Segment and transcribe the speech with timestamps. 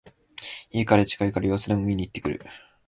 [0.71, 2.41] 家から近いから様子でも見にいってくる